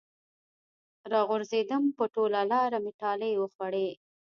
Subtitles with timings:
[1.11, 3.89] راغورځېدم په ټوله لاره مې ټالۍ وخوړې